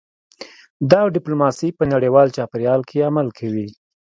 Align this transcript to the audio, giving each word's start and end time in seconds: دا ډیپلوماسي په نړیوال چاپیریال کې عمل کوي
دا 0.91 0.99
ډیپلوماسي 1.15 1.69
په 1.77 1.83
نړیوال 1.93 2.27
چاپیریال 2.37 2.81
کې 2.89 3.05
عمل 3.09 3.27
کوي 3.37 3.67